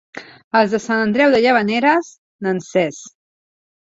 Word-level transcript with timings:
Els 0.59 0.71
de 0.75 0.79
Sant 0.85 1.01
Andreu 1.01 1.35
de 1.35 1.41
Llavaneres, 1.43 2.09
nansers. 2.47 3.01